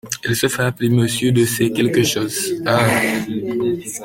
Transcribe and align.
Il 0.27 0.35
se 0.35 0.47
fait 0.47 0.63
appeler 0.63 0.89
monsieur 0.89 1.31
de 1.31 1.45
Saint-quelque 1.45 2.03
chose…— 2.03 2.59
Ah! 2.65 2.89